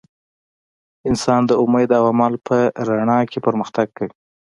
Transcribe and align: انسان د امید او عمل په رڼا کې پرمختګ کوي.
انسان 1.09 1.41
د 1.45 1.51
امید 1.63 1.89
او 1.97 2.03
عمل 2.11 2.33
په 2.47 2.57
رڼا 2.87 3.19
کې 3.31 3.39
پرمختګ 3.47 3.87
کوي. 3.97 4.13